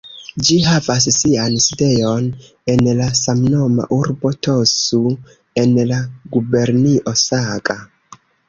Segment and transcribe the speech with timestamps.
[0.45, 2.31] Ĝi havas sian sidejon
[2.73, 5.03] en la samnoma urbo "Tosu"
[5.65, 6.01] en la
[6.37, 7.79] gubernio Saga.